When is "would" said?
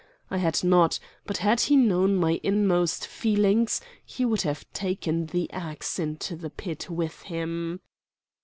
4.25-4.41